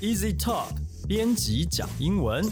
[0.00, 0.68] Easy Talk
[1.06, 2.42] 编辑讲英文。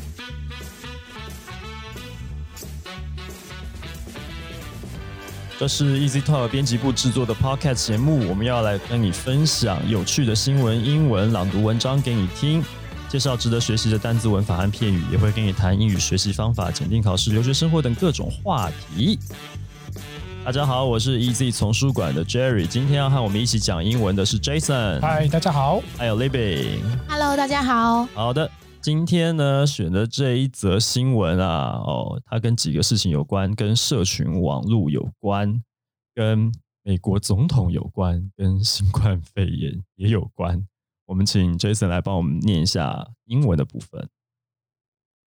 [5.58, 12.62] 这是 Easy Talk 编辑部制作的 Podcast 节目，我们要来跟你分享有趣的新闻、英文朗读文章给你听，
[13.08, 19.18] 介绍值得学习的单字、文法和片语，也会跟你谈英语学习方法、检定考试、留学生活等各种话题。
[20.48, 25.82] 大家好，我是 Easy 丛书馆的 Jerry，今天要和我们一起讲英文的是 Jason，嗨，大家好。
[25.98, 26.80] 还有 Libby。
[27.06, 28.06] Hello，大家好。
[28.14, 35.62] 好的，今天呢选的这一则新闻啊，哦，它跟几个事情有关，跟社群网络有关，
[36.14, 36.50] 跟
[36.82, 40.66] 美国总统有关，跟新冠肺炎也有关。
[41.04, 44.08] 我们请 Jason 来帮我们念一下英文的部分。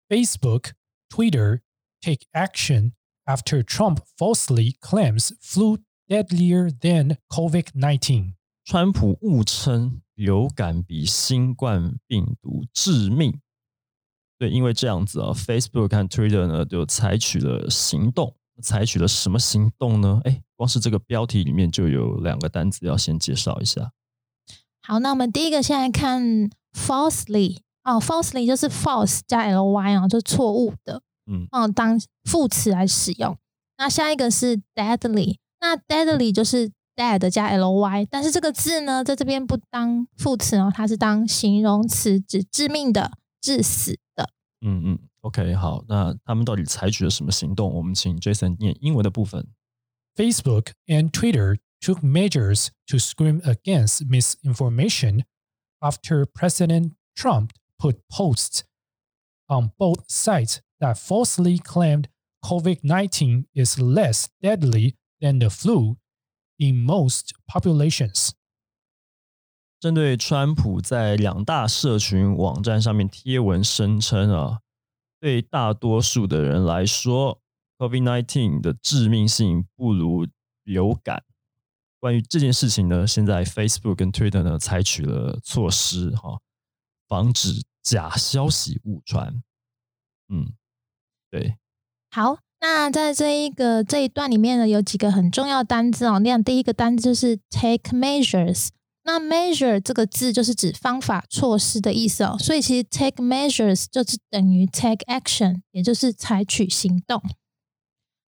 [0.07, 0.69] Facebook,
[1.09, 1.59] Twitter
[1.99, 2.93] take action
[3.28, 8.34] after Trump falsely claims flu deadlier than COVID 19.
[8.64, 13.40] 川普误称流感比新冠病毒致命。
[14.38, 18.34] 对，因为这样子啊，Facebook 和 Twitter 呢就采取了行动。
[18.62, 20.20] 采取了什么行动呢？
[20.22, 23.90] 哎，光是这个标题里面就有两个单词要先介绍一下。
[24.80, 33.37] 好，那我们第一个先来看 falsely 哦，falsely 就是 false 加 ly 啊，就错误的， 嗯哦，当副词来使用。
[33.77, 44.29] 那下一个是 deadly，那 deadly 就是 dead 加 ly，但是这个字呢，在这边不当副词哦，它是当形容词，指致命的、致死的。
[44.61, 47.73] 嗯嗯，OK，好，那他们到底采取了什么行动？
[47.73, 49.47] 我们请 Jason 念英文的部分。
[50.15, 55.23] Facebook and Twitter took measures to scream against misinformation
[55.79, 58.63] after President Trump put posts
[59.47, 62.08] on both sites that falsely claimed
[62.40, 65.96] COVID 19 is less deadly than the flu
[66.58, 68.30] in most populations.
[69.80, 74.60] 针对川普在两大社群网站上面贴文声称啊，
[75.20, 77.40] 对大多数的人来说，
[77.78, 80.26] COVID-19 的致命性不如
[80.62, 81.24] 流感。
[82.00, 86.40] 关于这件事情呢，现在 Facebook 跟 Twitter 呢采取了措施哈、
[87.08, 89.42] 防止假消息误传。
[90.28, 90.54] 嗯，
[91.31, 91.55] 对，
[92.11, 96.19] 好，那在这一个这一段里面呢，有几个很重要的单字哦。
[96.19, 98.69] 那样第一个单字就是 take measures。
[99.03, 107.19] 那 measure 这个字就是指方法、措施的意思哦，所以其实 take measures 就是等于 take action，也就是采取行动。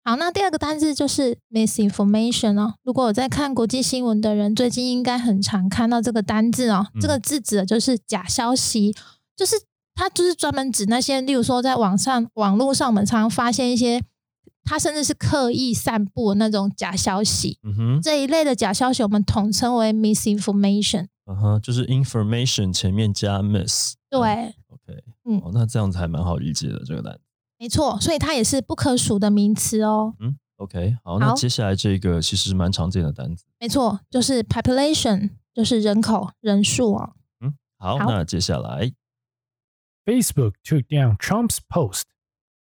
[0.05, 2.75] 好，那第二个单字就是 misinformation 哦。
[2.85, 6.87] 如果我在看国际新闻的人，最近应该很常看到这个单字哦。
[6.95, 8.95] 嗯这个字指的就是假消息，
[9.35, 9.57] 就是
[9.99, 14.01] 它就是专门指那些，例如说在网上、网络上，我们常常发现一些，
[14.63, 17.59] 它甚至是刻意散布那种假消息。
[17.65, 21.09] 嗯哼，这一类的假消息，我们统称为 misinformation。
[21.27, 23.97] 嗯哼，就是 information 前面加 miss。
[24.09, 27.21] 对，，OK，嗯哦，那这样子还蛮好理解的这个单词。
[27.59, 30.15] 没错，所以它也是不可数的名词哦。
[30.21, 33.45] 嗯，OK，好，那接下来这个其实蛮常见的单词。
[33.59, 37.15] 没错，就是 population，就是人口人数哦。
[37.41, 38.93] 嗯，好，好那接下来
[40.08, 42.08] Facebook took down Trump's post,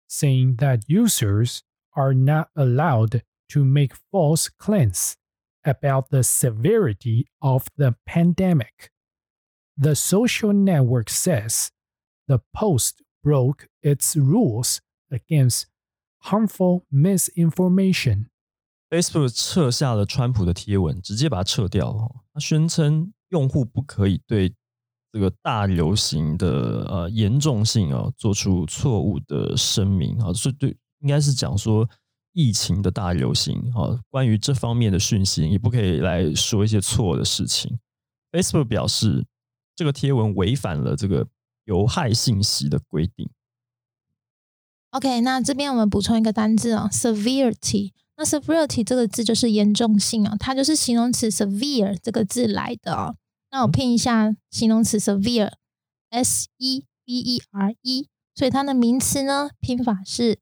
[0.09, 1.63] saying that users
[1.97, 5.17] are not allowed to make false claims
[5.65, 8.91] about the severity of the pandemic.
[9.77, 11.71] The social network says
[12.27, 14.81] the post broke its rules
[15.11, 15.67] against
[16.25, 18.27] harmful misinformation.
[18.91, 22.25] Facebook 撤下了川普的贴文，直接把它撤掉哦。
[22.33, 24.55] 他宣称用户不可以对
[25.14, 31.88] 这个大流行的呃严重性哦做出错误的声明啊，是对应该是讲说
[32.32, 37.78] 疫情的大流行啊，关于这方面的讯息也不可以来说一些错的事情。
[38.32, 39.24] Facebook 表示，
[39.76, 41.28] 这个贴文违反了这个
[41.66, 43.30] 有害信息的规定。
[44.90, 47.92] OK，那这边我们补充一个单字哦，severity。
[48.18, 53.16] 那 severity 这个字就是严重性啊、它就是形容词 severe 这个字来的哦。
[53.53, 60.39] 那我拼一下形容词 severe，s e v e r e，所以它的名词呢拼法是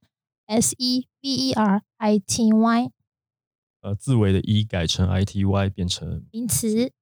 [0.46, 2.90] s e v e r i t y
[3.80, 6.92] 呃，字尾的 e 改成 i t y 变成名词。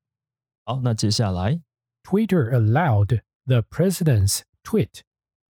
[0.64, 1.60] 好，那接下来
[2.02, 5.00] Twitter allowed the president's tweet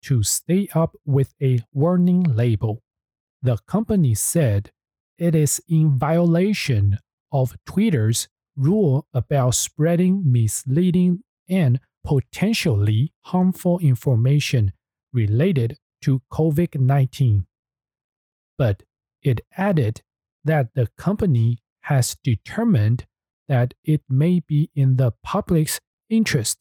[0.04, 2.82] to stay up with a warning label.
[3.42, 4.70] The company said
[5.18, 7.00] it is in violation
[7.30, 8.26] of Twitter's
[8.56, 14.72] rule about spreading misleading and potentially harmful information
[15.12, 17.46] related to COVID 19.
[18.58, 18.84] But
[19.22, 20.02] it added
[20.46, 23.06] that the company has determined
[23.48, 25.80] that it may be in the public's
[26.10, 26.60] interest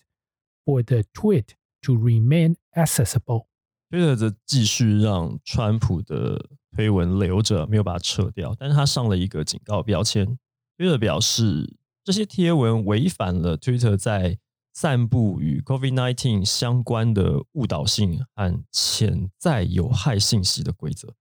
[0.66, 3.46] for the tweet to remain accessible.
[3.90, 10.38] 推特则继续让川普的推文留着，没有把它撤掉，但是他上了一个警告标签。
[10.76, 11.76] 推特表示，
[12.09, 14.39] 这些贴文违反了推特在
[14.73, 21.13] 散布与 COVID-19 相关的误导性和潜在有害信息的规则。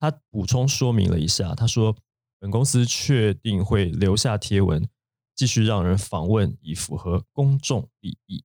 [0.00, 1.94] 他补充说明了一下，他说
[2.40, 4.88] ：“本公司确定会留下贴文，
[5.36, 8.42] 继续让人访问，以符合公众利益。”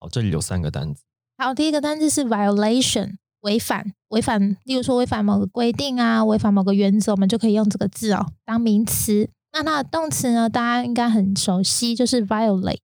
[0.00, 1.02] 好，这里有三个单词。
[1.36, 9.28] 好，第一个单字是 violation，违反，违反，例如说违反某个规定啊，违反某个原则，我们就可以用这个字哦当名词。
[9.58, 12.78] 那它的动词呢，大家应该很熟悉，就是 violate。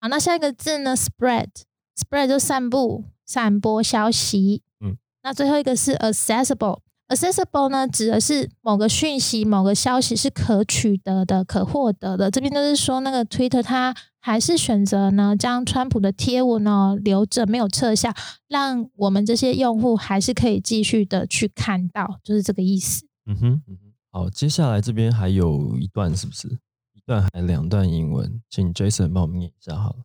[0.00, 4.62] 好，那下一个字呢，spread，spread 就散布、散播消息。
[4.80, 6.80] 嗯，那最后一个是 accessible。
[7.08, 12.30] accessible 呢，指的是某个讯息、某个消息是可取得的、可获得的。
[12.30, 18.14] 这边就是说，那个 Twitter 它还是选择呢，将川普的贴文呢留着，没有撤下，
[18.48, 23.04] 让我们这些用户还是可以继续的去看到，就是这个意思。
[23.26, 26.47] 嗯哼，嗯哼，好，接下来这边还有一段，是不是？
[26.93, 30.03] 一段还两段英文，请 Jason 帮我们念一下好了。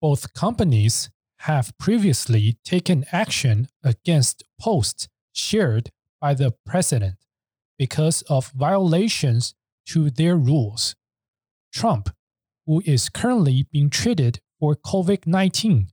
[0.00, 1.08] Both companies
[1.40, 7.16] have previously taken action against posts shared by the president
[7.76, 9.52] because of violations
[9.86, 10.94] to their rules.
[11.72, 12.08] Trump,
[12.66, 15.88] who is currently being treated for COVID 19,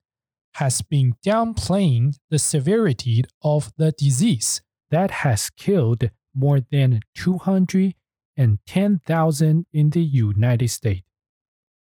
[0.55, 9.90] has been downplaying the severity of the disease that has killed more than 210,000 in
[9.90, 11.04] the United States.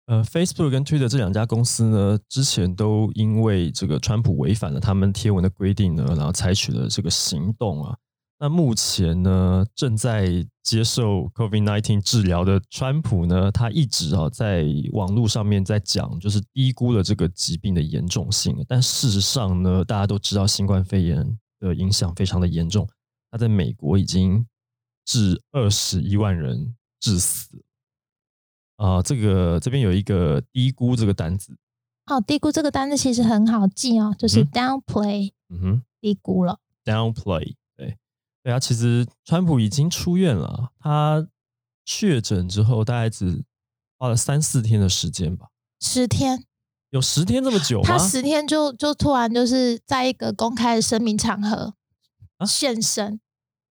[0.07, 7.97] 呃，Facebook 跟 Twitter 这两家公司呢，之前都因为这个川普违反了他们贴文的规定呢，然后采取了这个行动啊。
[8.39, 18.55] 那目前呢，正在接受 COVID-19 治疗的川普呢，他一直啊在网络上面在讲，就是低估了这个疾病的严重性。
[18.67, 22.87] 但事实上呢，大家都知道新冠肺炎的影响非常的严重，
[23.31, 24.45] 他在美国已经
[25.05, 27.63] 致二十一万人致死。
[28.77, 31.57] 啊，这个这边有一个低估这个单子，
[32.05, 36.59] 哦，低估这个单子其实很好记哦，就是嗯 downplay，嗯哼低估了。
[36.85, 37.97] ，downplay，对，
[38.41, 41.27] 对啊，其实川普已经出院了，他
[41.85, 43.43] 确诊之后大概只
[43.97, 45.49] 花了三四天的时间吧，
[45.81, 46.45] 十天，
[46.91, 47.97] 有十天这么久吗他？
[47.97, 51.73] 十天就就突然就是在一个公开的声明场合
[52.39, 53.21] 啊现身，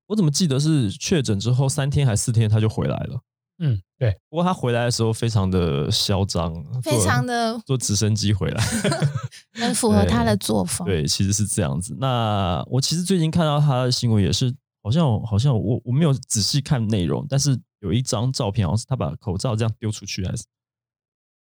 [0.07, 3.21] 我怎么记得是确诊之后三天还四天他就回来了？
[3.61, 8.65] 嗯，对，不过他回来的时候非常的嚣张，非常的坐直升机回来。
[9.53, 10.87] 很符合他的作风。
[10.87, 11.97] 对，其实是这样子。
[11.99, 20.45] 那我其实最近看到他的新闻也是，好像好像我我没有仔细看内容，但是有一张照片，好像是他把口罩这样丢出去，还是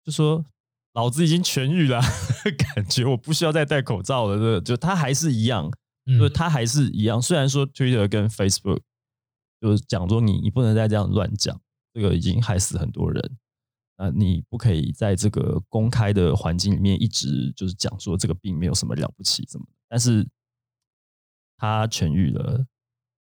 [0.06, 0.46] 就说
[0.94, 2.02] 老子已经痊愈了，
[2.76, 4.38] 感觉我不需要再戴口罩了。
[4.38, 5.70] 这就他还是一样，
[6.18, 7.22] 就是嗯，他还是一样。
[7.22, 8.82] 虽然说 Twitter 跟 Facebook
[9.62, 11.60] 就是讲说你你不能再这样乱讲，
[11.94, 13.38] 这个已经害死很多人。
[13.98, 19.66] 啊，你不可以在这个公开的环境里面一直就是讲说这个病没有什么了不起，怎么？
[19.90, 20.26] 但是
[21.58, 22.66] 他痊愈了，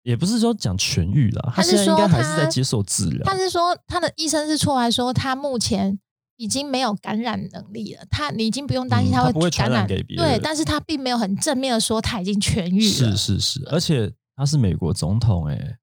[0.04, 3.24] 也不是说讲痊愈了，他是现在应该说还是在接受治疗。
[3.26, 6.00] 他是说他的医生是出来说他目前
[6.38, 12.92] 已经没有感染能力了，他你已经不用担心会嗯他不会传感染染给别人对，但是他并没有很正面的说他已经痊愈了。
[12.92, 15.78] 是是是，而且他是美国总统、欸，哎，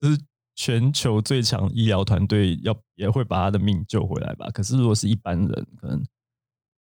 [0.00, 0.18] 就是
[0.56, 4.50] 全球最强医疗团队要也会把他的命救回来吧。
[4.50, 6.02] 可是如果是一般人，可能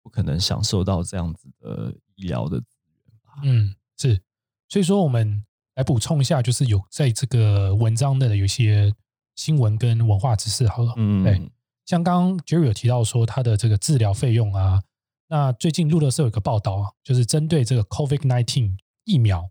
[0.03, 3.41] 不可能享受到这样子的医疗的资源吧。
[3.45, 4.21] 嗯，是，
[4.69, 5.43] 所以说我们
[5.75, 8.93] 来补充一下，就是有在这个文章的有一些
[9.37, 10.93] 新闻跟文化知识好了。
[10.97, 11.51] 嗯，对，
[11.89, 14.83] 像刚刚 Jerry 有提到说他的这个治疗费用啊，
[15.29, 19.49] 那最近路德社有个报道啊，就是针对这个 COVID nineteen 疫苗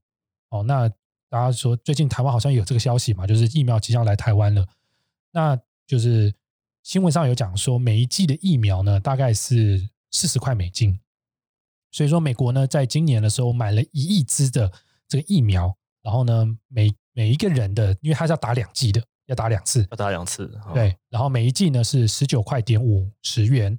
[0.49, 0.87] 哦，那
[1.29, 4.67] 大家说最近台湾好像有这个消息嘛，就是疫苗即将来台湾了，
[5.31, 6.31] 那就是
[6.83, 10.99] 新闻上有讲说每一剂的疫苗呢大概是四十块美金，
[11.89, 14.71] 所以说美国呢在今年的时候买了一亿支的
[15.07, 20.45] 这个疫苗，然后呢每每一个人的，因为他是要打两剂的，要打两次，要打两次。
[20.65, 23.77] 哦，对，然后每一剂呢是十九块点五十元，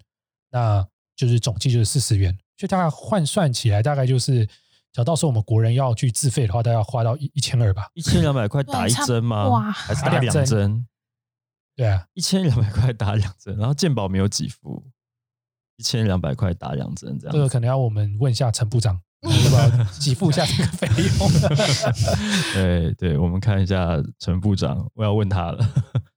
[0.51, 0.87] 那
[1.17, 4.47] 就是总计就是四十元，所以大概换算起来大概就是，
[4.93, 7.89] 假如到时候我们国人要去自费的话，大概要花到一一千二吧。
[7.95, 9.49] 一千两百块打一针吗？
[9.51, 10.87] 哇还是打两打两针针？
[11.75, 14.85] 对啊，一千两百块打两针，然后健保没有给付，
[15.77, 17.33] 一千两百块打两针这样。
[17.33, 21.29] 这个可能要我们问一下陈部长，要不要给付一下这个费用？
[22.55, 25.75] 对对，我们看一下陈部长，我要问他了。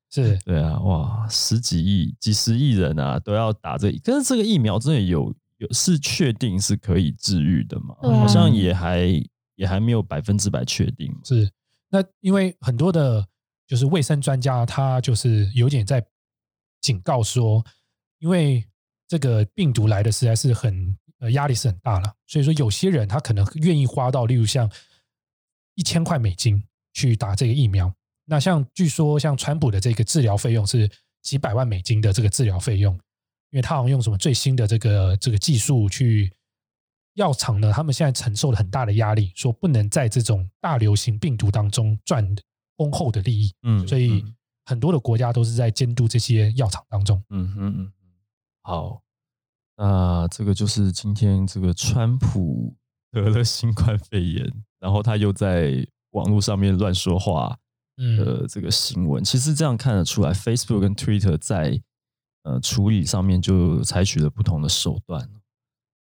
[0.10, 7.96] 是对啊，哇，十几亿、几十亿人啊，都要打这，可是这个疫苗真的有有是确定是可以治愈的吗？
[8.02, 9.00] 啊好像也还
[9.56, 11.16] 也还没有百分之百确定。
[11.24, 11.50] 是。
[11.90, 13.26] 那因为很多的，
[13.66, 16.06] 就是卫生专家，他就是有点在
[16.82, 17.66] 警告说，
[18.20, 18.66] 因为
[19.08, 24.70] 这个病毒来的实在是很呃压力是很大了，所以说有些人他可能愿意花到，例如像
[25.76, 26.62] 一千块美金
[26.92, 27.90] 去打这个疫苗。
[28.26, 32.94] 那像据说像川普的这个治疗费用是几百万美金的这个治疗费用，
[33.52, 36.34] 因为他好像用什么最新的这个这个技术去。
[37.16, 42.26] 药厂呢，他们现在承受了很大的压力，说不能在这种大流行病毒当中赚
[42.78, 47.22] 丰厚的利益，嗯所以嗯很多的国家都是在监督这些药厂当中。
[47.30, 47.92] 嗯嗯嗯哼，
[48.62, 49.04] 好，
[49.84, 52.76] 那这个就是今天这个川普
[53.12, 54.48] 得了新冠肺炎，
[54.80, 57.58] 然后他又在网络上面乱说话
[57.98, 61.82] 嗯，的这个新闻，其实这样看得出来，Facebook 跟 Twitter 在
[62.44, 65.28] 呃处理上面就采取了不同的手段。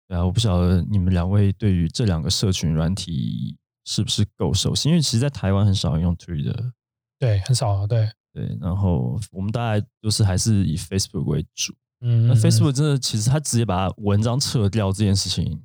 [0.07, 4.89] 对啊，我不晓得你们两位对于这两个社群软体是不是够熟悉？
[4.89, 6.71] 因为其实，在台湾很少人用 Twitter，
[7.19, 11.75] 对，很少啊，对，对，然后我们大概就是还是以 Facebook 为主。
[12.01, 15.61] 嗯那 Facebook 真的，其实他直接把文章撤掉这件事情，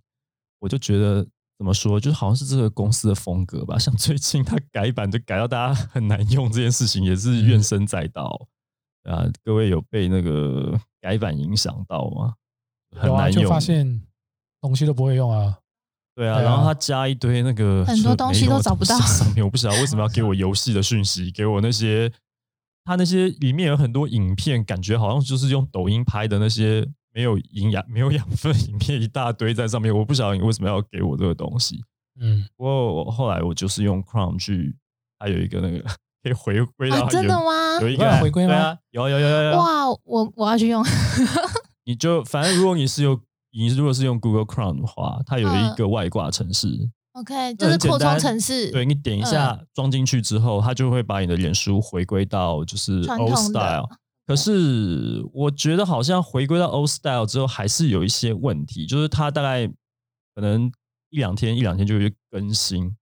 [0.60, 1.26] 我就觉得
[1.58, 3.78] 怎么说，就是好像是这个公司的风格吧。
[3.78, 8.48] 像最近他改版就改到大家很难用这件事情，也是怨声载道。
[9.04, 12.34] 啊，各位有被那个改版影响到吗？
[12.96, 14.00] 很难用，就发现
[14.60, 15.58] 东西都不会用啊。
[16.14, 22.12] 对啊，然后他加一堆那个很多东西都找不到上面，我不晓得 为什么要给我游戏的讯息，给我那些
[22.84, 31.80] 他那些里面有很多影片，感觉好像就是用抖音拍的那些没有营养、没有养分影片一大堆在上面，我不晓得你为什么要给我这个东西。
[32.20, 34.76] 嗯，不过我后来我就是用 Chrome 去，
[35.18, 35.82] 它有一个那个
[36.22, 37.88] 可以回归到啊，真的原吗有？
[37.88, 40.84] 一个有回归吗啊，有有有有有，哇，我我要去用。
[41.84, 43.18] 你就反正如果你是用
[43.50, 46.68] 你如果是用 Google Chrome 的话，它有一个外挂程式，
[47.12, 48.70] OK，这就是扩充城市。
[48.70, 53.88] 对你点一下装进去之后，它就会把你的脸书回归到就是 old style。
[54.26, 59.66] 可是我觉得好像回归到 old style 之后，还是有一些问题，就是它大概
[60.34, 60.72] 可能
[61.10, 62.96] 一两天一两天就会更新，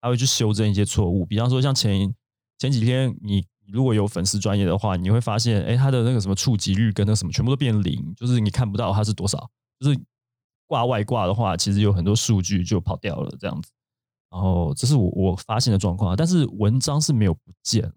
[0.00, 1.24] 它会去修正一些错误。
[1.24, 2.12] 比方说像前
[2.58, 3.42] 前几天你
[3.72, 9.48] 如果有粉丝专业的话，你会发现，哎，它的那个什么触及率跟那什么全部都变零，就是你看不到它是多少，
[9.80, 9.98] 就是
[10.66, 13.70] 挂外挂的话，其实有很多数据就跑掉了这样子。
[14.30, 17.92] 然后这是我我发现的状况，但是文章是没有不见了，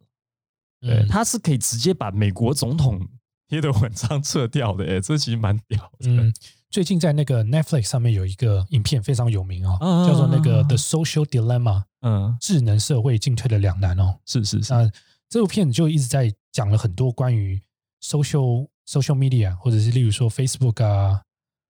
[0.82, 3.02] 对，嗯它是可以直接把美国总统
[3.48, 6.10] 贴的文章撤掉的，哎，这其实蛮屌的。
[6.10, 6.32] 嗯，
[6.70, 14.20] 最近在那个 Netflix 上面有一个影片非常有名哦，啊叫做那个 The Social Dilemma，嗯，智能社会进退的两难哦。
[14.26, 14.92] 是是是，那
[15.28, 17.60] 这部片子就一直在讲了很多关于
[18.00, 21.24] social social media，或者是例如说 Facebook 啊、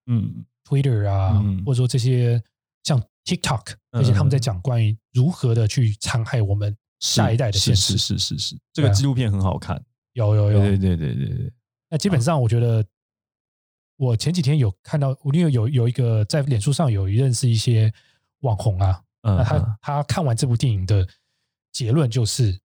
[0.06, 1.62] 嗯 Twitter 啊，嗯。
[1.64, 2.42] 或者说这些
[2.84, 7.96] 像 TikTok，嗯而且他们在讲关于如何的去残害我们下一代的是现实。
[7.98, 9.82] 是是是是，这个纪录片很好看，
[10.12, 11.52] 有有有，对对对对对对，
[11.90, 12.84] 那基本上我觉得，
[13.96, 17.92] 我前几天有看到，我因为有有一个在脸书上有认识一些
[18.40, 21.06] 网红啊，嗯那他他看完这部电影的
[21.72, 22.58] 结论就是，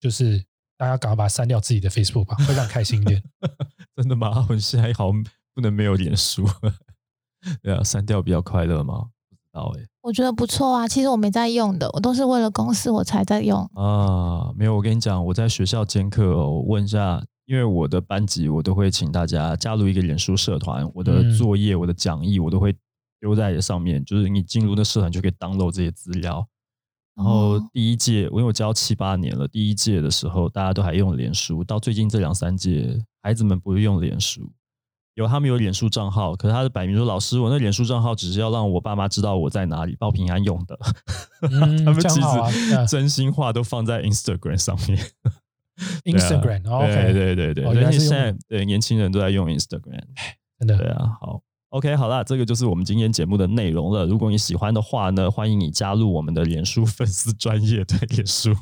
[0.00, 0.44] 就是
[0.76, 3.22] 大家赶快把它删掉自己的 Facebook 吧，会让你开心一点。
[3.96, 4.46] 真的吗？
[4.48, 5.24] 我现在好像
[5.54, 6.44] 不能没有脸书，
[7.62, 9.06] 对啊，删掉比较快乐吗？
[9.28, 10.88] 不知道哎、我觉得不错啊。
[10.88, 13.58] 其实我没在用的，我都是为了公司我才在用。
[13.74, 22.74] 啊，没有，我跟你讲，我在学校兼课哦，我问一下，因为我的班级我都会请大家加入一个脸书社团，我的嗯作业、我的讲义我都会
[23.20, 26.46] 丢在上面，就是你进入那社团就可以 download 这些资料。
[27.16, 34.50] 然后哦第一届，因为我教七八年了，第一届的时候大家都还用脸书，到最近这两三届，孩子们不用脸书，
[35.14, 40.78] 有他们有脸书账号，可是他的摆明说，老师，我那脸书账号只是要让我爸妈知道我在哪里，报平安用的。
[41.50, 44.98] 嗯他们其实真心话都放在 Instagram 上面。
[46.04, 50.04] 对啊 Instagram，哦对对对对，哦原来是用而且现在对年轻人都在用 Instagram。
[50.58, 51.40] 真的对啊，好
[51.70, 54.06] ，OK，好啦，这个就是我们今天节目的内容了。
[54.06, 58.54] 如果你喜欢的话呢，欢迎你加入我们的脸书粉丝专业对脸书。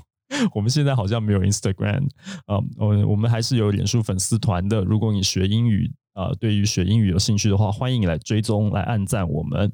[0.54, 2.08] 我们现在好像没有 Instagram
[2.46, 4.82] 啊、我我们还是有脸书粉丝团的。
[4.82, 9.72] 如果你学英语啊、呃对于学英语有兴趣的话，欢迎你来追踪、来按赞我们。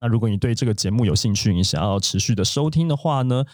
[0.00, 3.44] 那如果你对这个节目有兴趣，你想要持续的收听的话呢，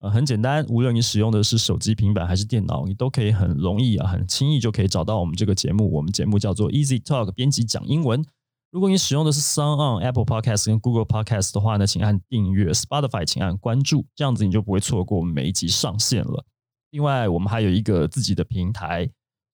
[0.00, 5.88] 呃，很简单，无论你使用的是手机、平板还是电脑，你都可以很容易啊、很轻易就可以找到我们这个节目。
[5.92, 8.24] 我们节目叫做 Easy Talk，编辑讲英文。
[8.72, 16.44] 如果你使用的是 Sound On、Apple Podcast 跟 Google Podcast 的话呢，请按订阅；Spotify 请按关注，这样子你就不会错过我们每一集上线了。
[16.90, 19.08] 另外，我们还有一个自己的平台，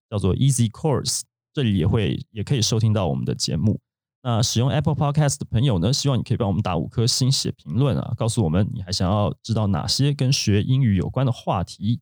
[0.09, 3.81] 叫做 Easy Course，这里也会也可以收听到我们的节目。
[4.23, 12.00] 那使用 Apple Podcast 的朋友呢，希望你可以帮我们打五颗星、写评论啊，告诉我们你还想要知道哪些跟学英语有关的话题。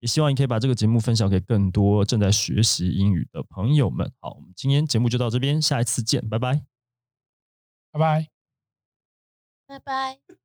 [0.00, 4.10] 也希望你可以把这个节目分享给更多正在学习英语的朋友们。
[4.18, 6.64] 好，我们今天节目就到这边，下一次见，拜拜，
[7.92, 8.28] 拜拜。
[9.68, 10.41] 拜拜。